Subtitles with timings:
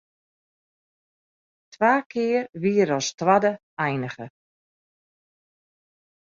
[1.73, 3.51] Twa kear wie er al as twadde
[3.87, 4.25] einige.